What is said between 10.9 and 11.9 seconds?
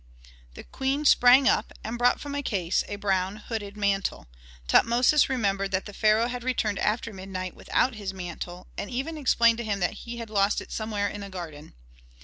in the garden.